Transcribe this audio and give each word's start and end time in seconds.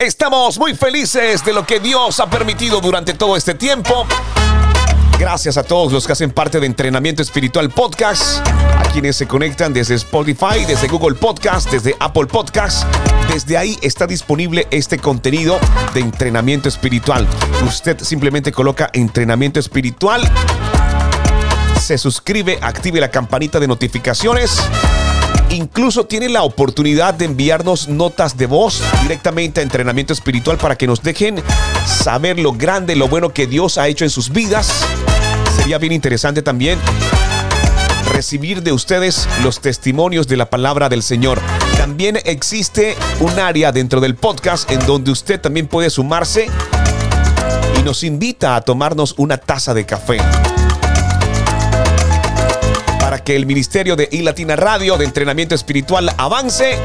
Estamos 0.00 0.60
muy 0.60 0.76
felices 0.76 1.44
de 1.44 1.52
lo 1.52 1.66
que 1.66 1.80
Dios 1.80 2.20
ha 2.20 2.30
permitido 2.30 2.80
durante 2.80 3.14
todo 3.14 3.36
este 3.36 3.54
tiempo. 3.54 4.06
Gracias 5.18 5.56
a 5.56 5.64
todos 5.64 5.92
los 5.92 6.06
que 6.06 6.12
hacen 6.12 6.30
parte 6.30 6.60
de 6.60 6.66
Entrenamiento 6.66 7.20
Espiritual 7.20 7.68
Podcast, 7.68 8.46
a 8.46 8.84
quienes 8.92 9.16
se 9.16 9.26
conectan 9.26 9.72
desde 9.72 9.96
Spotify, 9.96 10.64
desde 10.68 10.86
Google 10.86 11.16
Podcast, 11.16 11.68
desde 11.72 11.96
Apple 11.98 12.26
Podcast. 12.26 12.84
Desde 13.32 13.58
ahí 13.58 13.76
está 13.82 14.06
disponible 14.06 14.68
este 14.70 14.98
contenido 14.98 15.58
de 15.92 15.98
entrenamiento 15.98 16.68
espiritual. 16.68 17.26
Usted 17.66 17.98
simplemente 17.98 18.52
coloca 18.52 18.90
entrenamiento 18.92 19.58
espiritual, 19.58 20.22
se 21.80 21.98
suscribe, 21.98 22.60
active 22.62 23.00
la 23.00 23.10
campanita 23.10 23.58
de 23.58 23.66
notificaciones 23.66 24.62
Incluso 25.50 26.04
tiene 26.04 26.28
la 26.28 26.42
oportunidad 26.42 27.14
de 27.14 27.24
enviarnos 27.24 27.88
notas 27.88 28.36
de 28.36 28.46
voz 28.46 28.82
directamente 29.02 29.60
a 29.60 29.62
entrenamiento 29.62 30.12
espiritual 30.12 30.58
para 30.58 30.76
que 30.76 30.86
nos 30.86 31.02
dejen 31.02 31.42
saber 31.86 32.38
lo 32.38 32.52
grande, 32.52 32.94
lo 32.96 33.08
bueno 33.08 33.32
que 33.32 33.46
Dios 33.46 33.78
ha 33.78 33.88
hecho 33.88 34.04
en 34.04 34.10
sus 34.10 34.30
vidas. 34.30 34.84
Sería 35.56 35.78
bien 35.78 35.92
interesante 35.92 36.42
también 36.42 36.78
recibir 38.12 38.62
de 38.62 38.72
ustedes 38.72 39.26
los 39.42 39.60
testimonios 39.60 40.28
de 40.28 40.36
la 40.36 40.50
palabra 40.50 40.88
del 40.88 41.02
Señor. 41.02 41.40
También 41.76 42.18
existe 42.24 42.96
un 43.20 43.38
área 43.38 43.72
dentro 43.72 44.00
del 44.00 44.16
podcast 44.16 44.70
en 44.70 44.84
donde 44.86 45.10
usted 45.10 45.40
también 45.40 45.66
puede 45.66 45.88
sumarse 45.88 46.48
y 47.78 47.82
nos 47.82 48.04
invita 48.04 48.54
a 48.56 48.60
tomarnos 48.60 49.14
una 49.16 49.38
taza 49.38 49.72
de 49.72 49.86
café 49.86 50.18
que 53.24 53.36
el 53.36 53.46
ministerio 53.46 53.96
de 53.96 54.08
iLatina 54.12 54.56
Radio 54.56 54.96
de 54.96 55.04
entrenamiento 55.04 55.54
espiritual 55.54 56.12
avance. 56.18 56.78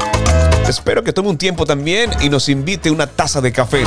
Espero 0.68 1.04
que 1.04 1.12
tome 1.12 1.28
un 1.28 1.38
tiempo 1.38 1.66
también 1.66 2.10
y 2.20 2.28
nos 2.28 2.48
invite 2.48 2.90
una 2.90 3.06
taza 3.06 3.40
de 3.40 3.52
café. 3.52 3.84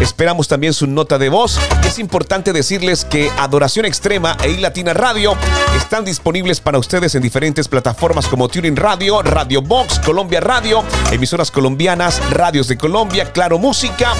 Esperamos 0.00 0.46
también 0.46 0.74
su 0.74 0.86
nota 0.86 1.18
de 1.18 1.30
voz. 1.30 1.58
Es 1.86 1.98
importante 1.98 2.52
decirles 2.52 3.04
que 3.04 3.30
Adoración 3.38 3.86
Extrema 3.86 4.36
e 4.44 4.50
iLatina 4.50 4.92
Radio 4.92 5.34
están 5.74 6.04
disponibles 6.04 6.60
para 6.60 6.78
ustedes 6.78 7.14
en 7.14 7.22
diferentes 7.22 7.66
plataformas 7.66 8.26
como 8.26 8.48
Tuning 8.48 8.76
Radio, 8.76 9.22
Radio 9.22 9.62
Box, 9.62 9.98
Colombia 10.00 10.40
Radio, 10.40 10.84
emisoras 11.10 11.50
colombianas, 11.50 12.20
radios 12.30 12.68
de 12.68 12.76
Colombia, 12.76 13.32
Claro 13.32 13.58
Música. 13.58 14.12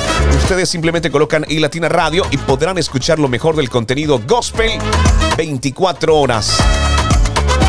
Ustedes 0.43 0.71
simplemente 0.71 1.11
colocan 1.11 1.45
iLatina 1.47 1.91
Radio 1.91 2.25
y 2.31 2.39
podrán 2.39 2.79
escuchar 2.79 3.19
lo 3.19 3.29
mejor 3.29 3.55
del 3.55 3.69
contenido 3.69 4.21
gospel 4.27 4.71
24 5.37 6.17
horas. 6.17 6.57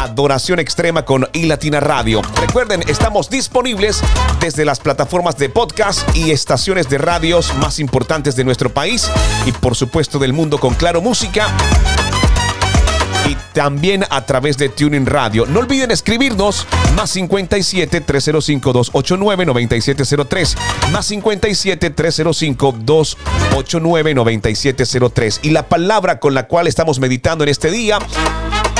Adoración 0.07 0.59
Extrema 0.59 1.03
con 1.03 1.27
iLatina 1.33 1.81
Radio. 1.81 2.21
Recuerden, 2.39 2.81
estamos 2.87 3.29
disponibles 3.29 4.01
desde 4.39 4.63
las 4.63 4.79
plataformas 4.79 5.37
de 5.37 5.49
podcast 5.49 6.15
y 6.15 6.31
estaciones 6.31 6.89
de 6.89 6.97
radios 6.97 7.53
más 7.55 7.77
importantes 7.79 8.37
de 8.37 8.45
nuestro 8.45 8.69
país 8.69 9.11
y 9.45 9.51
por 9.51 9.75
supuesto 9.75 10.17
del 10.17 10.31
mundo 10.31 10.59
con 10.59 10.75
Claro 10.75 11.01
Música 11.01 11.47
y 13.27 13.35
también 13.53 14.05
a 14.09 14.25
través 14.25 14.57
de 14.57 14.69
Tuning 14.69 15.05
Radio. 15.05 15.45
No 15.45 15.59
olviden 15.59 15.91
escribirnos 15.91 16.65
más 16.95 17.09
57 17.09 17.99
305 17.99 18.73
289 18.73 19.45
9703 19.45 20.57
más 20.93 21.05
57 21.05 21.89
305 21.89 22.75
289 22.79 24.15
9703 24.15 25.39
y 25.43 25.49
la 25.49 25.67
palabra 25.67 26.19
con 26.19 26.33
la 26.33 26.47
cual 26.47 26.67
estamos 26.67 26.99
meditando 26.99 27.43
en 27.43 27.49
este 27.49 27.69
día 27.71 27.99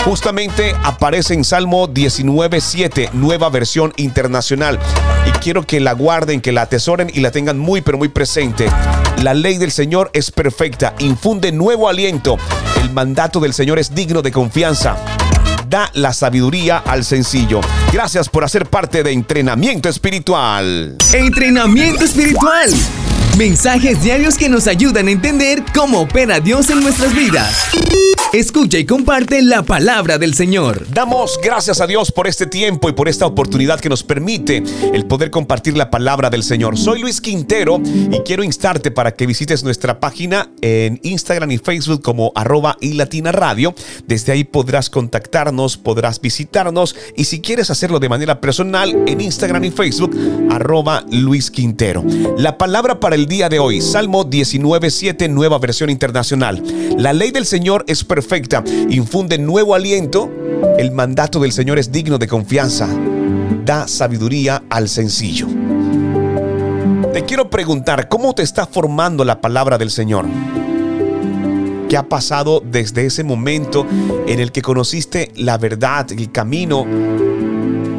justamente 0.08 0.74
aparece 0.86 1.34
en 1.34 1.44
Salmo 1.44 1.90
19.7, 1.90 3.12
nueva 3.12 3.50
versión 3.50 3.92
internacional. 3.98 4.80
Y 5.26 5.32
quiero 5.40 5.64
que 5.64 5.82
la 5.82 5.92
guarden, 5.92 6.40
que 6.40 6.54
la 6.54 6.62
atesoren 6.62 7.12
y 7.14 7.20
la 7.20 7.32
tengan 7.32 7.60
muy, 7.60 7.82
pero 7.82 7.98
muy 7.98 8.08
presente. 8.08 8.72
La 9.22 9.34
ley 9.34 9.58
del 9.58 9.72
Señor 9.72 10.10
es 10.14 10.32
perfecta, 10.32 10.94
infunde 11.00 11.52
nuevo 11.52 11.90
aliento. 11.90 12.38
El 12.82 12.92
mandato 12.92 13.42
del 13.42 13.54
Señor 13.54 13.80
es 13.80 13.94
digno 13.94 14.22
de 14.22 14.32
confianza 14.32 14.96
da 15.70 15.92
la 15.96 16.14
sabiduría 16.14 16.78
al 16.78 17.04
sencillo. 17.04 17.60
Gracias 17.92 18.30
por 18.30 18.46
hacer 18.46 18.68
parte 18.68 19.04
de 19.04 19.12
Entrenamiento 19.12 19.90
Espiritual. 19.90 20.96
Entrenamiento 21.12 22.06
Espiritual. 22.06 22.70
Mensajes 23.38 24.02
diarios 24.02 24.36
que 24.36 24.50
nos 24.50 24.66
ayudan 24.66 25.08
a 25.08 25.12
entender 25.12 25.64
cómo 25.72 26.02
opera 26.02 26.40
Dios 26.40 26.72
en 26.72 26.82
nuestras 26.82 27.14
vidas. 27.14 27.68
Escucha 28.34 28.78
y 28.78 28.86
comparte 28.86 29.42
la 29.42 29.64
palabra 29.64 30.18
del 30.18 30.34
Señor. 30.34 30.86
Damos 30.92 31.40
gracias 31.42 31.80
a 31.80 31.88
Dios 31.88 32.12
por 32.12 32.28
este 32.28 32.46
tiempo 32.46 32.90
y 32.90 32.92
por 32.92 33.08
esta 33.08 33.26
oportunidad 33.26 33.80
que 33.80 33.88
nos 33.88 34.04
permite 34.04 34.64
el 34.94 35.06
poder 35.06 35.32
compartir 35.32 35.78
la 35.78 35.90
palabra 35.90 36.30
del 36.30 36.44
Señor. 36.44 36.78
Soy 36.78 37.00
Luis 37.00 37.22
Quintero 37.22 37.80
y 37.86 38.20
quiero 38.26 38.44
instarte 38.44 38.92
para 38.92 39.14
que 39.14 39.26
visites 39.26 39.64
nuestra 39.64 40.00
página 40.02 40.50
en 40.62 41.00
Instagram 41.04 41.52
y 41.52 41.58
Facebook 41.58 42.02
como 42.02 42.34
arroba 42.36 42.76
y 42.82 42.94
latina 42.94 43.32
radio. 43.32 43.74
Desde 44.08 44.34
ahí 44.34 44.44
podrás 44.44 44.90
contactarnos, 44.90 45.78
podrás 45.78 46.20
visitarnos 46.20 46.96
y 47.16 47.24
si 47.26 47.40
quieres 47.40 47.70
hacerlo 47.70 48.00
de 48.00 48.10
manera 48.10 48.42
personal 48.42 48.94
en 49.08 49.22
Instagram 49.22 49.64
y 49.64 49.72
Facebook 49.72 50.16
arroba 50.50 51.06
Luis 51.12 51.50
Quintero. 51.50 52.04
La 52.38 52.58
palabra 52.58 53.00
para 53.00 53.16
el 53.16 53.27
día 53.28 53.50
de 53.50 53.60
hoy, 53.60 53.82
Salmo 53.82 54.26
19.7, 54.26 55.30
nueva 55.30 55.60
versión 55.60 55.90
internacional. 55.90 56.64
La 56.98 57.14
ley 57.14 57.32
del 57.32 57.46
Señor 57.46 57.84
es 57.88 58.04
perfecta 58.04 58.64
infunde 58.90 59.38
nuevo 59.38 59.76
aliento, 59.76 60.32
el 60.78 60.92
mandato 60.92 61.40
del 61.40 61.52
Señor 61.52 61.78
es 61.78 61.92
digno 61.92 62.18
de 62.18 62.28
confianza, 62.28 62.88
da 63.66 63.88
sabiduría 63.88 64.64
al 64.70 64.88
sencillo. 64.88 65.48
Te 67.14 67.24
quiero 67.26 67.50
preguntar, 67.50 68.08
¿cómo 68.08 68.34
te 68.34 68.44
está 68.44 68.66
formando 68.66 69.26
la 69.26 69.42
palabra 69.42 69.78
del 69.78 69.92
Señor? 69.92 70.26
¿Qué 71.90 71.98
ha 71.98 72.08
pasado 72.08 72.62
desde 72.66 73.06
ese 73.06 73.24
momento 73.24 73.86
en 74.28 74.40
el 74.40 74.52
que 74.52 74.62
conociste 74.62 75.32
la 75.36 75.58
verdad, 75.58 76.12
el 76.12 76.32
camino 76.32 76.86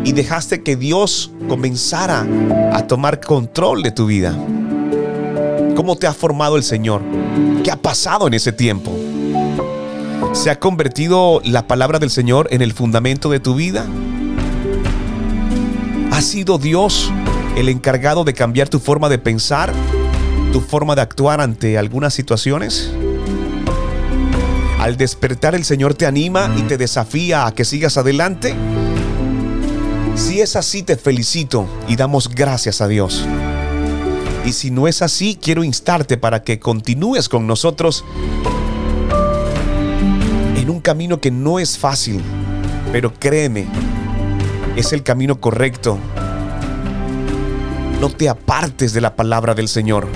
y 0.05 0.13
dejaste 0.13 0.63
que 0.63 0.77
Dios 0.77 1.33
comenzara 1.49 2.27
a 2.73 2.87
tomar 2.87 3.21
control 3.21 3.83
de 3.83 3.91
tu 3.91 4.07
vida? 4.07 4.37
¿Cómo 5.79 5.95
te 5.95 6.09
ha 6.09 6.13
formado 6.13 6.57
el 6.57 6.65
Señor? 6.65 7.03
¿Qué 7.63 7.71
ha 7.71 7.77
pasado 7.77 8.27
en 8.27 8.35
ese 8.35 8.51
tiempo? 8.51 8.91
¿Se 10.33 10.51
ha 10.51 10.59
convertido 10.59 11.41
la 11.45 11.69
palabra 11.69 12.01
del 12.01 12.11
Señor 12.11 12.49
en 12.51 12.63
el 12.63 12.73
fundamento 12.73 13.31
de 13.31 13.39
tu 13.39 13.55
vida? 13.55 13.87
¿Ha 16.11 16.21
sido 16.21 16.59
Dios 16.59 17.13
el 17.57 17.69
encargado 17.69 18.25
de 18.25 18.35
cambiar 18.35 18.69
tu 18.69 18.81
forma 18.81 19.09
de 19.09 19.21
pensar, 19.21 19.73
tu 20.53 20.61
forma 20.61 20.97
de 20.97 21.03
actuar 21.03 21.41
ante 21.41 21.79
algunas 21.79 22.13
situaciones? 22.13 22.91
Al 24.81 24.97
despertar 24.97 25.55
el 25.55 25.65
Señor 25.65 25.95
te 25.95 26.07
anima 26.07 26.53
y 26.59 26.63
te 26.63 26.77
desafía 26.77 27.47
a 27.47 27.53
que 27.53 27.65
sigas 27.65 27.97
adelante. 27.97 28.53
Si 30.17 30.41
es 30.41 30.57
así, 30.57 30.83
te 30.83 30.97
felicito 30.97 31.69
y 31.87 31.95
damos 31.95 32.29
gracias 32.29 32.81
a 32.81 32.89
Dios. 32.89 33.25
Y 34.45 34.53
si 34.53 34.71
no 34.71 34.89
es 34.89 35.03
así, 35.03 35.39
quiero 35.41 35.65
instarte 35.65 36.17
para 36.17 36.43
que 36.43 36.59
continúes 36.59 37.29
con 37.29 37.47
nosotros 37.47 38.05
un 40.71 40.81
camino 40.81 41.21
que 41.21 41.31
no 41.31 41.59
es 41.59 41.79
fácil, 41.79 42.23
pero 42.93 43.13
créeme, 43.15 43.67
es 44.77 44.93
el 44.93 45.03
camino 45.03 45.41
correcto. 45.41 45.99
No 48.01 48.11
te 48.11 48.29
apartes 48.29 48.93
de 48.93 49.01
la 49.01 49.17
palabra 49.17 49.55
del 49.55 49.69
Señor. 49.69 50.07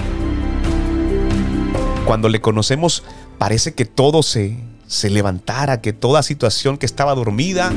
Cuando 2.05 2.29
le 2.29 2.41
conocemos, 2.41 3.03
parece 3.39 3.75
que 3.75 3.85
todo 3.85 4.23
se, 4.23 4.57
se 4.87 5.11
levantara, 5.11 5.81
que 5.81 5.93
toda 5.93 6.23
situación 6.23 6.79
que 6.79 6.87
estaba 6.87 7.15
dormida 7.15 7.73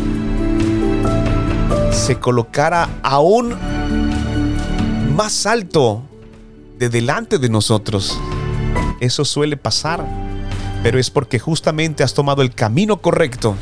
se 1.91 2.19
colocara 2.19 2.89
aún 3.01 3.55
más 5.15 5.45
alto 5.45 6.03
de 6.77 6.89
delante 6.89 7.37
de 7.37 7.49
nosotros. 7.49 8.17
Eso 8.99 9.25
suele 9.25 9.57
pasar 9.57 10.05
pero 10.85 10.99
es 10.99 11.09
porque 11.09 11.39
justamente 11.39 12.03
has 12.03 12.13
tomado 12.13 12.43
el 12.43 12.53
camino 12.53 13.01
correcto. 13.01 13.55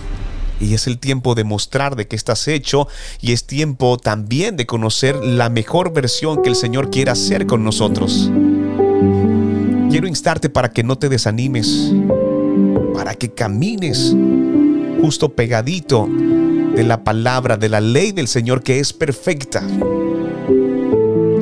Y 0.60 0.74
es 0.74 0.88
el 0.88 1.00
tiempo 1.00 1.36
de 1.36 1.46
mostrar 1.46 1.96
de 1.96 2.06
qué 2.06 2.18
estás 2.18 2.50
hecho 2.50 2.90
y 3.22 3.32
es 3.32 3.46
tiempo 3.46 3.98
también 3.98 4.58
de 4.58 4.66
conocer 4.66 5.16
la 5.24 5.50
mejor 5.50 5.94
versión 5.94 6.42
que 6.42 6.50
el 6.50 6.58
Señor 6.58 6.92
quiere 6.92 7.12
hacer 7.12 7.48
con 7.48 7.64
nosotros. 7.64 8.30
Quiero 9.90 10.06
instarte 10.06 10.50
para 10.50 10.72
que 10.72 10.84
no 10.84 10.98
te 10.98 11.08
desanimes, 11.08 11.94
para 12.94 13.16
que 13.16 13.32
camines 13.32 14.14
justo 15.00 15.30
pegadito 15.30 16.10
de 16.76 16.84
la 16.84 17.06
palabra, 17.06 17.56
de 17.56 17.70
la 17.70 17.80
ley 17.80 18.12
del 18.12 18.28
Señor 18.28 18.64
que 18.64 18.82
es 18.82 18.92
perfecta. 18.92 19.64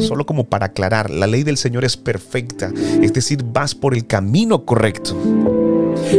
Solo 0.02 0.26
como 0.26 0.46
para 0.46 0.68
aclarar, 0.68 1.10
la 1.10 1.28
ley 1.28 1.44
del 1.44 1.58
Señor 1.58 1.86
es 1.86 1.98
perfecta, 1.98 2.72
es 3.02 3.14
decir, 3.14 3.44
vas 3.44 3.76
por 3.76 3.94
el 3.94 4.08
camino 4.08 4.66
correcto. 4.66 5.16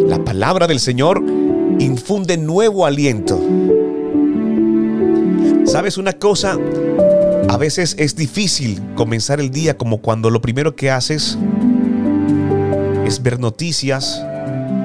La 0.07 0.25
palabra 0.25 0.67
del 0.67 0.81
Señor 0.81 1.23
infunde 1.79 2.37
nuevo 2.37 2.87
aliento. 2.87 3.41
¿Sabes 5.65 5.99
una 5.99 6.13
cosa? 6.13 6.59
A 7.49 7.57
veces 7.57 7.97
es 7.99 8.17
difícil 8.17 8.81
comenzar 8.95 9.41
el 9.41 9.51
día 9.51 9.77
como 9.77 9.99
cuando 9.99 10.31
lo 10.31 10.41
primero 10.41 10.77
que 10.77 10.91
haces 10.91 11.39
es 13.07 13.23
ver 13.23 13.41
noticias, 13.41 14.25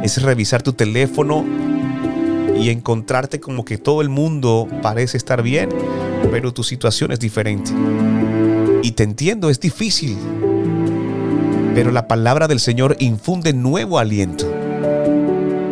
es 0.04 0.22
revisar 0.22 0.64
tu 0.64 0.74
teléfono 0.74 1.46
y 2.60 2.70
encontrarte 2.70 3.40
como 3.40 3.64
que 3.64 3.78
todo 3.78 4.02
el 4.02 4.10
mundo 4.10 4.68
parece 4.82 5.18
estar 5.18 5.42
bien, 5.44 5.70
pero 6.32 6.54
tu 6.54 6.64
situación 6.64 7.12
es 7.12 7.20
diferente. 7.20 7.72
Y 8.84 8.92
te 8.92 9.04
entiendo, 9.04 9.50
es 9.50 9.60
difícil, 9.60 10.18
pero 11.74 11.92
la 11.92 12.08
palabra 12.08 12.48
del 12.48 12.60
Señor 12.60 12.96
infunde 13.00 13.54
nuevo 13.54 14.00
aliento. 14.00 14.52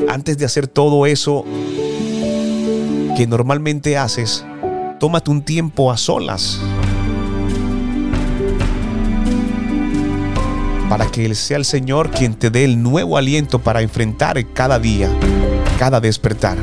Antes 0.07 0.37
de 0.37 0.45
hacer 0.45 0.67
todo 0.67 1.05
eso 1.05 1.45
que 3.15 3.27
normalmente 3.27 3.97
haces, 3.97 4.45
tómate 4.99 5.31
un 5.31 5.41
tiempo 5.41 5.91
a 5.91 5.97
solas 5.97 6.59
para 10.89 11.07
que 11.07 11.33
sea 11.35 11.57
el 11.57 11.65
Señor 11.65 12.11
quien 12.11 12.35
te 12.35 12.49
dé 12.49 12.63
el 12.63 12.81
nuevo 12.81 13.17
aliento 13.17 13.59
para 13.59 13.81
enfrentar 13.81 14.45
cada 14.53 14.79
día, 14.79 15.09
cada 15.79 15.99
despertar. 15.99 16.57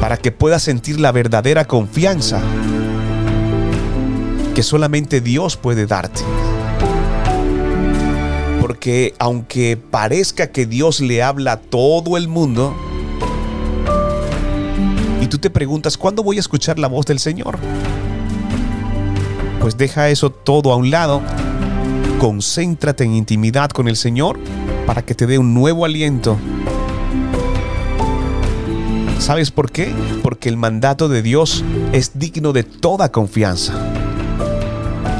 Para 0.00 0.16
que 0.16 0.32
puedas 0.32 0.62
sentir 0.62 1.00
la 1.00 1.12
verdadera 1.12 1.64
confianza 1.64 2.40
que 4.56 4.62
solamente 4.62 5.20
Dios 5.20 5.58
puede 5.58 5.84
darte. 5.84 6.22
Porque 8.58 9.12
aunque 9.18 9.76
parezca 9.76 10.50
que 10.50 10.64
Dios 10.64 11.00
le 11.00 11.22
habla 11.22 11.52
a 11.52 11.60
todo 11.60 12.16
el 12.16 12.26
mundo, 12.26 12.74
y 15.20 15.26
tú 15.26 15.36
te 15.36 15.50
preguntas, 15.50 15.98
¿cuándo 15.98 16.22
voy 16.22 16.38
a 16.38 16.40
escuchar 16.40 16.78
la 16.78 16.88
voz 16.88 17.04
del 17.04 17.18
Señor? 17.18 17.58
Pues 19.60 19.76
deja 19.76 20.08
eso 20.08 20.30
todo 20.30 20.72
a 20.72 20.76
un 20.76 20.90
lado 20.90 21.20
concéntrate 22.18 23.04
en 23.04 23.14
intimidad 23.14 23.68
con 23.68 23.88
el 23.88 23.96
Señor 23.96 24.38
para 24.86 25.04
que 25.04 25.14
te 25.14 25.26
dé 25.26 25.36
un 25.36 25.52
nuevo 25.52 25.84
aliento. 25.84 26.38
¿Sabes 29.18 29.50
por 29.50 29.70
qué? 29.70 29.92
Porque 30.22 30.48
el 30.48 30.56
mandato 30.56 31.10
de 31.10 31.20
Dios 31.20 31.62
es 31.92 32.18
digno 32.18 32.54
de 32.54 32.62
toda 32.62 33.12
confianza. 33.12 33.95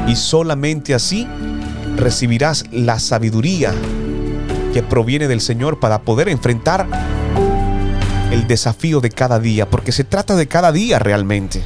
Y 0.07 0.15
solamente 0.15 0.93
así 0.93 1.27
recibirás 1.97 2.65
la 2.71 2.99
sabiduría 2.99 3.73
que 4.73 4.83
proviene 4.83 5.27
del 5.27 5.41
Señor 5.41 5.79
para 5.79 6.01
poder 6.01 6.29
enfrentar 6.29 6.87
el 8.31 8.47
desafío 8.47 9.01
de 9.01 9.09
cada 9.09 9.39
día, 9.39 9.69
porque 9.69 9.91
se 9.91 10.03
trata 10.03 10.35
de 10.35 10.47
cada 10.47 10.71
día 10.71 10.99
realmente. 10.99 11.61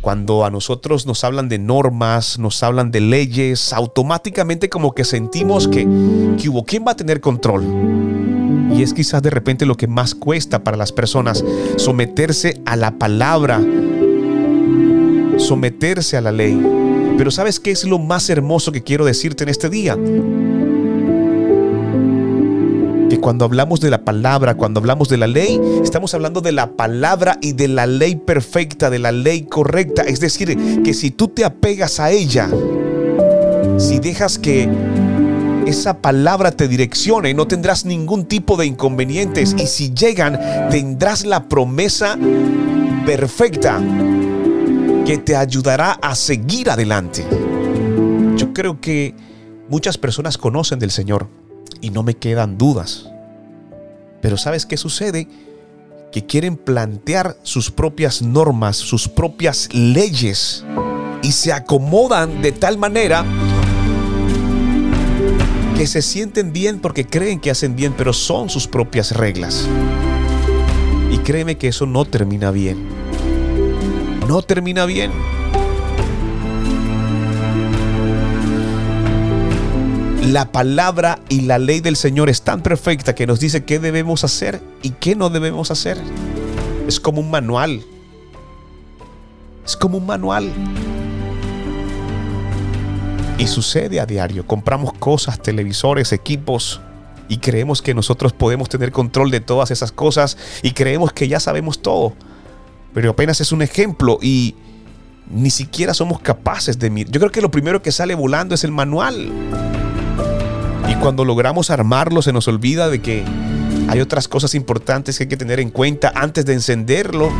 Cuando 0.00 0.44
a 0.44 0.50
nosotros 0.50 1.06
nos 1.06 1.24
hablan 1.24 1.48
de 1.48 1.58
normas, 1.58 2.38
nos 2.38 2.62
hablan 2.62 2.90
de 2.90 3.00
leyes, 3.00 3.72
automáticamente 3.72 4.68
como 4.68 4.94
que 4.94 5.04
sentimos 5.04 5.66
que, 5.66 5.86
hubo 5.86 6.64
quién 6.64 6.84
va 6.86 6.92
a 6.92 6.96
tener 6.96 7.20
control. 7.20 7.64
Y 8.76 8.82
es 8.82 8.92
quizás 8.92 9.22
de 9.22 9.30
repente 9.30 9.64
lo 9.64 9.76
que 9.76 9.86
más 9.86 10.14
cuesta 10.14 10.62
para 10.62 10.76
las 10.76 10.92
personas, 10.92 11.42
someterse 11.76 12.60
a 12.66 12.76
la 12.76 12.98
palabra, 12.98 13.60
someterse 15.38 16.16
a 16.16 16.20
la 16.20 16.32
ley. 16.32 16.83
Pero 17.16 17.30
¿sabes 17.30 17.60
qué 17.60 17.70
es 17.70 17.84
lo 17.84 17.98
más 17.98 18.28
hermoso 18.30 18.72
que 18.72 18.82
quiero 18.82 19.04
decirte 19.04 19.44
en 19.44 19.50
este 19.50 19.68
día? 19.68 19.96
cuando 23.24 23.46
hablamos 23.46 23.80
de 23.80 23.88
la 23.88 24.04
palabra, 24.04 24.54
cuando 24.54 24.80
hablamos 24.80 25.08
de 25.08 25.16
la 25.16 25.26
ley, 25.26 25.58
estamos 25.82 26.12
hablando 26.12 26.42
de 26.42 26.52
la 26.52 26.72
palabra 26.72 27.38
y 27.40 27.54
de 27.54 27.68
la 27.68 27.86
ley 27.86 28.16
perfecta, 28.16 28.90
de 28.90 28.98
la 28.98 29.12
ley 29.12 29.44
correcta. 29.44 30.02
Es 30.02 30.20
decir, 30.20 30.82
que 30.82 30.92
si 30.92 31.10
tú 31.10 31.28
te 31.28 31.42
apegas 31.42 32.00
a 32.00 32.10
ella, 32.10 32.50
si 33.78 33.98
dejas 33.98 34.38
que 34.38 34.68
esa 35.66 36.02
palabra 36.02 36.50
te 36.50 36.68
direccione, 36.68 37.32
no 37.32 37.48
tendrás 37.48 37.86
ningún 37.86 38.26
tipo 38.26 38.58
de 38.58 38.66
inconvenientes 38.66 39.56
y 39.58 39.68
si 39.68 39.94
llegan, 39.94 40.38
tendrás 40.68 41.24
la 41.24 41.48
promesa 41.48 42.18
perfecta 43.06 43.80
que 45.04 45.18
te 45.18 45.36
ayudará 45.36 45.92
a 45.92 46.14
seguir 46.14 46.70
adelante. 46.70 47.26
Yo 48.36 48.54
creo 48.54 48.80
que 48.80 49.14
muchas 49.68 49.98
personas 49.98 50.38
conocen 50.38 50.78
del 50.78 50.90
Señor 50.90 51.28
y 51.80 51.90
no 51.90 52.02
me 52.02 52.14
quedan 52.14 52.56
dudas. 52.56 53.06
Pero 54.22 54.38
¿sabes 54.38 54.64
qué 54.64 54.78
sucede? 54.78 55.28
Que 56.10 56.24
quieren 56.24 56.56
plantear 56.56 57.36
sus 57.42 57.70
propias 57.70 58.22
normas, 58.22 58.76
sus 58.76 59.06
propias 59.08 59.68
leyes 59.74 60.64
y 61.22 61.32
se 61.32 61.52
acomodan 61.52 62.40
de 62.40 62.52
tal 62.52 62.78
manera 62.78 63.26
que 65.76 65.86
se 65.86 66.00
sienten 66.00 66.52
bien 66.52 66.80
porque 66.80 67.04
creen 67.04 67.40
que 67.40 67.50
hacen 67.50 67.76
bien, 67.76 67.94
pero 67.96 68.14
son 68.14 68.48
sus 68.48 68.66
propias 68.66 69.12
reglas. 69.12 69.68
Y 71.10 71.18
créeme 71.18 71.58
que 71.58 71.68
eso 71.68 71.84
no 71.84 72.06
termina 72.06 72.50
bien. 72.50 73.03
No 74.26 74.42
termina 74.42 74.86
bien. 74.86 75.12
la 80.34 80.50
palabra 80.50 81.20
y 81.28 81.42
la 81.42 81.58
ley 81.58 81.78
del 81.78 81.94
Señor 81.94 82.28
es 82.28 82.42
tan 82.42 82.60
perfecta 82.60 83.14
que 83.14 83.24
nos 83.24 83.38
dice 83.38 83.64
qué 83.64 83.78
debemos 83.78 84.24
hacer 84.24 84.60
y 84.82 84.90
qué 84.90 85.14
no 85.14 85.30
debemos 85.30 85.70
hacer. 85.70 85.96
Es 86.88 86.98
como 86.98 87.20
un 87.20 87.30
manual. 87.30 87.84
Es 89.64 89.76
como 89.76 89.98
un 89.98 90.06
manual. 90.06 90.50
Y 93.38 93.46
sucede 93.46 94.00
a 94.00 94.06
diario. 94.06 94.44
Compramos 94.44 94.92
cosas, 94.94 95.40
televisores, 95.40 96.12
equipos. 96.12 96.80
Y 97.28 97.38
creemos 97.38 97.80
que 97.80 97.94
nosotros 97.94 98.32
podemos 98.32 98.68
tener 98.68 98.90
control 98.90 99.30
de 99.30 99.40
todas 99.40 99.70
esas 99.70 99.92
cosas. 99.92 100.36
Y 100.62 100.72
creemos 100.72 101.12
que 101.12 101.28
ya 101.28 101.38
sabemos 101.38 101.80
todo. 101.80 102.12
Pero 102.94 103.10
apenas 103.10 103.40
es 103.40 103.52
un 103.52 103.60
ejemplo 103.60 104.18
y 104.22 104.54
ni 105.28 105.50
siquiera 105.50 105.92
somos 105.92 106.20
capaces 106.20 106.78
de 106.78 106.90
mirar. 106.90 107.12
Yo 107.12 107.20
creo 107.20 107.32
que 107.32 107.42
lo 107.42 107.50
primero 107.50 107.82
que 107.82 107.92
sale 107.92 108.14
volando 108.14 108.54
es 108.54 108.64
el 108.64 108.70
manual. 108.70 109.30
Y 110.88 110.94
cuando 110.96 111.24
logramos 111.24 111.70
armarlo 111.70 112.22
se 112.22 112.32
nos 112.32 112.46
olvida 112.46 112.88
de 112.88 113.02
que 113.02 113.24
hay 113.88 114.00
otras 114.00 114.28
cosas 114.28 114.54
importantes 114.54 115.18
que 115.18 115.24
hay 115.24 115.28
que 115.28 115.36
tener 115.36 115.60
en 115.60 115.70
cuenta 115.70 116.12
antes 116.14 116.46
de 116.46 116.54
encenderlo, 116.54 117.30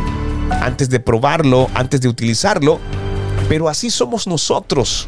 antes 0.61 0.89
de 0.89 0.99
probarlo, 0.99 1.69
antes 1.73 2.01
de 2.01 2.09
utilizarlo. 2.09 2.79
Pero 3.47 3.69
así 3.69 3.89
somos 3.89 4.27
nosotros. 4.27 5.07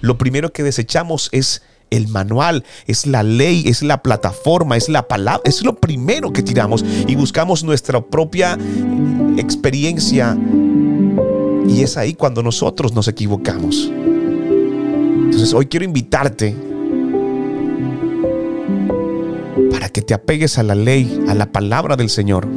Lo 0.00 0.18
primero 0.18 0.52
que 0.52 0.62
desechamos 0.62 1.28
es 1.32 1.62
el 1.90 2.08
manual, 2.08 2.64
es 2.86 3.06
la 3.06 3.22
ley, 3.22 3.64
es 3.66 3.82
la 3.82 4.02
plataforma, 4.02 4.76
es 4.76 4.88
la 4.88 5.06
palabra, 5.08 5.42
es 5.44 5.62
lo 5.62 5.76
primero 5.76 6.32
que 6.32 6.42
tiramos 6.42 6.84
y 7.06 7.14
buscamos 7.16 7.64
nuestra 7.64 8.00
propia 8.00 8.58
experiencia. 9.36 10.36
Y 11.68 11.82
es 11.82 11.96
ahí 11.96 12.14
cuando 12.14 12.42
nosotros 12.42 12.94
nos 12.94 13.06
equivocamos. 13.08 13.90
Entonces 13.90 15.54
hoy 15.54 15.66
quiero 15.66 15.84
invitarte 15.84 16.56
para 19.70 19.88
que 19.88 20.02
te 20.02 20.14
apegues 20.14 20.58
a 20.58 20.62
la 20.62 20.74
ley, 20.74 21.24
a 21.28 21.34
la 21.34 21.52
palabra 21.52 21.96
del 21.96 22.10
Señor. 22.10 22.48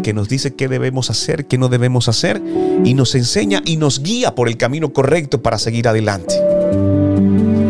Porque 0.00 0.14
nos 0.14 0.30
dice 0.30 0.54
qué 0.54 0.66
debemos 0.66 1.10
hacer, 1.10 1.44
qué 1.44 1.58
no 1.58 1.68
debemos 1.68 2.08
hacer, 2.08 2.40
y 2.86 2.94
nos 2.94 3.14
enseña 3.14 3.60
y 3.66 3.76
nos 3.76 4.02
guía 4.02 4.34
por 4.34 4.48
el 4.48 4.56
camino 4.56 4.94
correcto 4.94 5.42
para 5.42 5.58
seguir 5.58 5.86
adelante. 5.88 6.36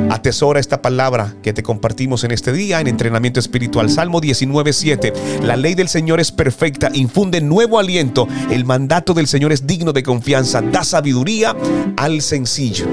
Atesora 0.09 0.61
esta 0.61 0.81
palabra 0.81 1.35
que 1.43 1.53
te 1.53 1.65
compartimos 1.65 2.23
en 2.23 2.31
este 2.31 2.53
día 2.53 2.81
en 2.81 2.87
entrenamiento 2.87 3.41
espiritual. 3.41 3.91
Salmo 3.91 4.21
19:7. 4.21 5.13
La 5.43 5.57
ley 5.57 5.75
del 5.75 5.89
Señor 5.89 6.21
es 6.21 6.31
perfecta, 6.31 6.89
infunde 6.95 7.41
nuevo 7.41 7.81
aliento. 7.81 8.29
El 8.49 8.65
mandato 8.65 9.13
del 9.13 9.27
Señor 9.27 9.51
es 9.51 9.67
digno 9.67 9.93
de 9.93 10.05
confianza, 10.05 10.63
da 10.63 10.85
sabiduría 10.85 11.57
al 11.97 12.23
sencillo. 12.23 12.87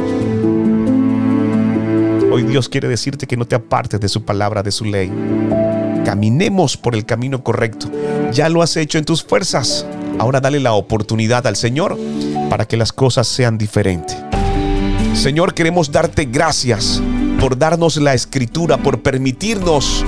Hoy 2.32 2.42
Dios 2.42 2.70
quiere 2.70 2.88
decirte 2.88 3.28
que 3.28 3.38
no 3.38 3.46
te 3.46 3.54
apartes 3.54 4.00
de 4.00 4.10
su 4.10 4.26
palabra, 4.26 4.64
de 4.64 4.72
su 4.72 4.84
ley. 4.84 5.12
Caminemos 6.04 6.76
por 6.76 6.96
el 6.96 7.06
camino 7.06 7.44
correcto. 7.44 7.92
Ya 8.32 8.50
lo 8.50 8.62
has 8.62 8.76
hecho 8.78 8.98
en 8.98 9.06
tus 9.06 9.24
fuerzas. 9.24 9.86
Ahora 10.20 10.40
dale 10.40 10.60
la 10.60 10.74
oportunidad 10.74 11.48
al 11.48 11.56
Señor 11.56 11.98
para 12.50 12.68
que 12.68 12.78
las 12.78 12.92
cosas 12.92 13.28
sean 13.28 13.58
diferentes. 13.58 14.18
Señor, 15.14 15.54
queremos 15.54 15.92
darte 15.92 16.26
gracias 16.26 17.02
por 17.40 17.58
darnos 17.58 17.98
la 17.98 18.14
escritura, 18.14 18.78
por 18.78 19.02
permitirnos 19.02 20.06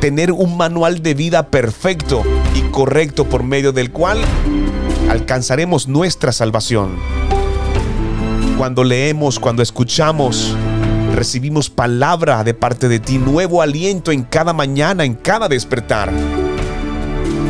tener 0.00 0.32
un 0.32 0.56
manual 0.56 1.02
de 1.02 1.14
vida 1.14 1.48
perfecto 1.48 2.22
y 2.54 2.62
correcto 2.70 3.24
por 3.24 3.42
medio 3.42 3.72
del 3.72 3.90
cual 3.90 4.18
alcanzaremos 5.10 5.88
nuestra 5.88 6.32
salvación. 6.32 6.96
Cuando 8.56 8.84
leemos, 8.84 9.38
cuando 9.38 9.62
escuchamos, 9.62 10.54
recibimos 11.14 11.70
palabra 11.70 12.44
de 12.44 12.54
parte 12.54 12.88
de 12.88 13.00
ti, 13.00 13.18
nuevo 13.18 13.62
aliento 13.62 14.12
en 14.12 14.22
cada 14.22 14.52
mañana, 14.52 15.04
en 15.04 15.14
cada 15.14 15.48
despertar. 15.48 16.12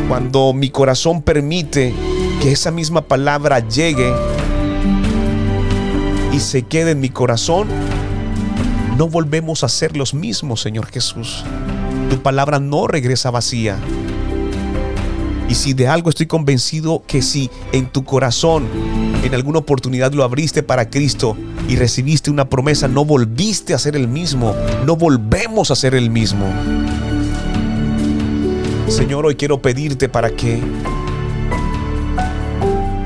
Cuando 0.09 0.53
mi 0.53 0.71
corazón 0.71 1.21
permite 1.21 1.93
que 2.41 2.51
esa 2.51 2.71
misma 2.71 3.01
palabra 3.01 3.59
llegue 3.59 4.11
y 6.33 6.39
se 6.39 6.63
quede 6.63 6.91
en 6.91 6.99
mi 6.99 7.09
corazón, 7.09 7.67
no 8.97 9.07
volvemos 9.07 9.63
a 9.63 9.69
ser 9.69 9.95
los 9.95 10.15
mismos, 10.15 10.61
Señor 10.61 10.87
Jesús. 10.87 11.45
Tu 12.09 12.19
palabra 12.23 12.59
no 12.59 12.87
regresa 12.87 13.29
vacía. 13.29 13.77
Y 15.47 15.53
si 15.53 15.73
de 15.73 15.87
algo 15.87 16.09
estoy 16.09 16.25
convencido 16.25 17.03
que 17.05 17.21
si 17.21 17.51
en 17.71 17.85
tu 17.85 18.03
corazón 18.03 18.65
en 19.23 19.35
alguna 19.35 19.59
oportunidad 19.59 20.11
lo 20.13 20.23
abriste 20.23 20.63
para 20.63 20.89
Cristo 20.89 21.37
y 21.67 21.75
recibiste 21.75 22.31
una 22.31 22.49
promesa, 22.49 22.87
no 22.87 23.05
volviste 23.05 23.75
a 23.75 23.77
ser 23.77 23.95
el 23.95 24.07
mismo, 24.07 24.55
no 24.87 24.95
volvemos 24.95 25.69
a 25.69 25.75
ser 25.75 25.93
el 25.93 26.09
mismo. 26.09 26.47
Señor, 28.89 29.27
hoy 29.27 29.35
quiero 29.35 29.61
pedirte 29.61 30.09
para 30.09 30.31
que 30.31 30.59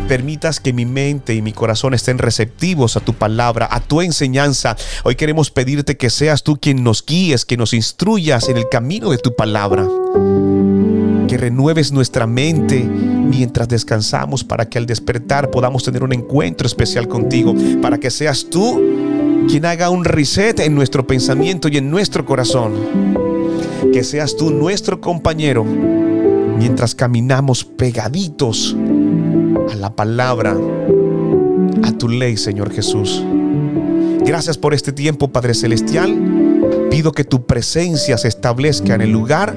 permitas 0.08 0.62
que 0.62 0.72
mi 0.72 0.86
mente 0.86 1.36
y 1.36 1.42
mi 1.42 1.52
corazón 1.52 1.94
estén 1.94 2.20
receptivos 2.20 2.96
a 2.96 3.02
tu 3.02 3.13
palabra, 3.13 3.68
a 3.70 3.82
tu 3.82 4.02
enseñanza. 4.02 4.78
Hoy 5.04 5.16
queremos 5.16 5.52
pedirte 5.52 5.98
que 5.98 6.10
seas 6.10 6.44
tú 6.44 6.58
quien 6.58 6.84
nos 6.84 7.06
guíes, 7.06 7.44
que 7.44 7.58
nos 7.58 7.74
instruyas 7.74 8.48
en 8.48 8.58
el 8.58 8.70
camino 8.70 9.12
de 9.12 9.18
tu 9.18 9.36
palabra. 9.36 9.86
Que 11.28 11.38
renueves 11.38 11.92
nuestra 11.92 12.28
mente 12.28 12.80
mientras 12.82 13.68
descansamos 13.68 14.46
para 14.46 14.70
que 14.70 14.78
al 14.78 14.86
despertar 14.86 15.52
podamos 15.52 15.84
tener 15.84 16.04
un 16.04 16.13
encuentro 16.13 16.66
especial 16.66 17.10
contigo, 17.10 17.54
para 17.82 17.98
que 17.98 18.10
seas 18.10 18.48
tú 18.50 18.82
quien 19.50 19.66
haga 19.66 19.90
un 19.90 20.06
reset 20.06 20.62
en 20.62 20.75
nuestro 20.75 21.06
pensamiento 21.06 21.68
y 21.68 21.78
en 21.78 21.92
nuestro 21.92 22.25
corazón. 22.25 23.33
Que 23.92 24.04
seas 24.04 24.36
tú 24.36 24.50
nuestro 24.50 25.02
compañero 25.02 25.63
mientras 25.63 26.96
caminamos 26.96 27.63
pegaditos 27.66 28.75
a 29.72 29.75
la 29.75 29.96
palabra, 29.96 30.58
a 31.84 31.92
tu 31.92 32.08
ley, 32.08 32.38
Señor 32.38 32.72
Jesús. 32.72 33.24
Gracias 34.25 34.58
por 34.58 34.74
este 34.74 34.92
tiempo, 34.92 35.32
Padre 35.32 35.54
Celestial. 35.54 36.88
Pido 36.90 37.12
que 37.12 37.24
tu 37.24 37.46
presencia 37.46 38.18
se 38.18 38.28
establezca 38.28 38.96
en 38.96 39.02
el 39.02 39.12
lugar 39.12 39.54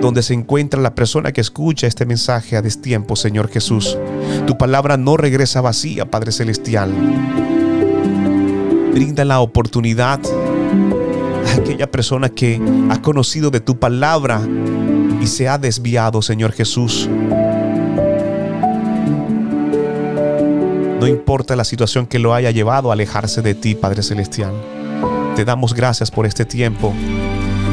donde 0.00 0.22
se 0.22 0.34
encuentra 0.34 0.80
la 0.80 0.94
persona 0.94 1.32
que 1.32 1.40
escucha 1.40 1.86
este 1.86 2.04
mensaje 2.04 2.56
a 2.56 2.62
destiempo, 2.62 3.16
Señor 3.16 3.48
Jesús. 3.48 3.98
Tu 4.46 4.56
palabra 4.58 4.96
no 4.96 5.16
regresa 5.16 5.62
vacía, 5.62 6.10
Padre 6.10 6.30
Celestial. 6.30 6.92
Brinda 8.92 9.24
la 9.24 9.40
oportunidad 9.40 10.20
aquella 11.54 11.90
persona 11.90 12.28
que 12.28 12.60
ha 12.90 13.00
conocido 13.02 13.50
de 13.50 13.60
tu 13.60 13.78
palabra 13.78 14.40
y 15.20 15.26
se 15.26 15.48
ha 15.48 15.58
desviado, 15.58 16.22
Señor 16.22 16.52
Jesús. 16.52 17.08
No 21.00 21.08
importa 21.08 21.54
la 21.56 21.64
situación 21.64 22.06
que 22.06 22.18
lo 22.18 22.34
haya 22.34 22.50
llevado 22.50 22.90
a 22.90 22.94
alejarse 22.94 23.42
de 23.42 23.54
ti, 23.54 23.74
Padre 23.74 24.02
Celestial. 24.02 24.52
Te 25.36 25.44
damos 25.44 25.74
gracias 25.74 26.10
por 26.10 26.26
este 26.26 26.44
tiempo. 26.44 26.94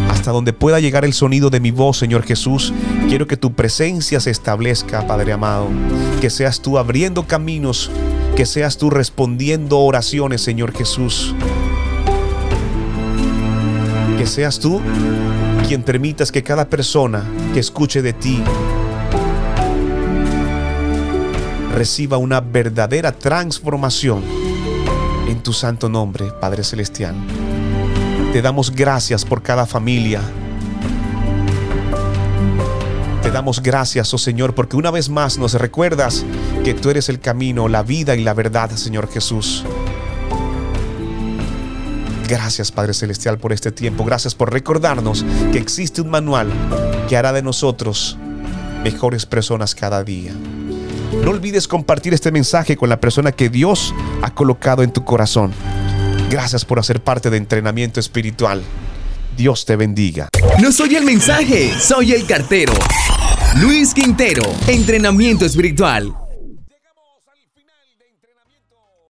Hasta 0.09 0.31
donde 0.31 0.51
pueda 0.51 0.79
llegar 0.79 1.05
el 1.05 1.13
sonido 1.13 1.50
de 1.50 1.59
mi 1.59 1.71
voz, 1.71 1.97
Señor 1.97 2.23
Jesús, 2.23 2.73
quiero 3.07 3.27
que 3.27 3.38
tu 3.38 3.53
presencia 3.53 4.19
se 4.19 4.31
establezca, 4.31 5.07
Padre 5.07 5.31
amado. 5.31 5.67
Que 6.19 6.29
seas 6.29 6.61
tú 6.61 6.77
abriendo 6.77 7.23
caminos, 7.23 7.89
que 8.35 8.45
seas 8.45 8.77
tú 8.77 8.89
respondiendo 8.89 9.79
oraciones, 9.79 10.41
Señor 10.41 10.73
Jesús. 10.73 11.33
Que 14.21 14.27
seas 14.27 14.59
tú 14.59 14.79
quien 15.67 15.81
permitas 15.81 16.31
que 16.31 16.43
cada 16.43 16.69
persona 16.69 17.23
que 17.55 17.59
escuche 17.59 18.03
de 18.03 18.13
ti 18.13 18.39
reciba 21.73 22.17
una 22.17 22.39
verdadera 22.39 23.13
transformación 23.13 24.23
en 25.27 25.41
tu 25.41 25.53
santo 25.53 25.89
nombre, 25.89 26.31
Padre 26.39 26.63
Celestial. 26.63 27.15
Te 28.31 28.43
damos 28.43 28.69
gracias 28.69 29.25
por 29.25 29.41
cada 29.41 29.65
familia. 29.65 30.21
Te 33.23 33.31
damos 33.31 33.59
gracias, 33.59 34.13
oh 34.13 34.19
Señor, 34.19 34.53
porque 34.53 34.75
una 34.77 34.91
vez 34.91 35.09
más 35.09 35.39
nos 35.39 35.55
recuerdas 35.55 36.23
que 36.63 36.75
tú 36.75 36.91
eres 36.91 37.09
el 37.09 37.19
camino, 37.19 37.67
la 37.67 37.81
vida 37.81 38.15
y 38.15 38.23
la 38.23 38.35
verdad, 38.35 38.69
Señor 38.69 39.09
Jesús. 39.11 39.65
Gracias, 42.31 42.71
Padre 42.71 42.93
Celestial, 42.93 43.38
por 43.39 43.51
este 43.51 43.73
tiempo. 43.73 44.05
Gracias 44.05 44.35
por 44.35 44.53
recordarnos 44.53 45.25
que 45.51 45.57
existe 45.57 46.00
un 46.00 46.09
manual 46.09 46.50
que 47.09 47.17
hará 47.17 47.33
de 47.33 47.41
nosotros 47.41 48.17
mejores 48.85 49.25
personas 49.25 49.75
cada 49.75 50.01
día. 50.05 50.31
No 51.25 51.31
olvides 51.31 51.67
compartir 51.67 52.13
este 52.13 52.31
mensaje 52.31 52.77
con 52.77 52.88
la 52.88 53.01
persona 53.01 53.33
que 53.33 53.50
Dios 53.50 53.93
ha 54.21 54.33
colocado 54.33 54.81
en 54.81 54.93
tu 54.93 55.03
corazón. 55.03 55.51
Gracias 56.29 56.63
por 56.63 56.79
hacer 56.79 57.03
parte 57.03 57.29
de 57.29 57.35
entrenamiento 57.35 58.00
espiritual. 58.00 58.63
Dios 59.35 59.65
te 59.65 59.75
bendiga. 59.75 60.29
No 60.61 60.71
soy 60.71 60.95
el 60.95 61.03
mensaje, 61.03 61.77
soy 61.81 62.13
el 62.13 62.25
cartero. 62.25 62.71
Luis 63.57 63.93
Quintero, 63.93 64.43
entrenamiento 64.69 65.45
espiritual. 65.45 66.15